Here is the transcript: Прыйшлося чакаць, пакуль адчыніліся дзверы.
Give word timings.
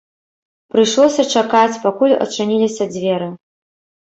Прыйшлося 0.75 1.25
чакаць, 1.35 1.79
пакуль 1.85 2.15
адчыніліся 2.25 2.91
дзверы. 2.95 3.29